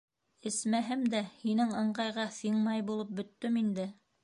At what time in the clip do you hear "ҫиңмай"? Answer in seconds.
2.39-2.83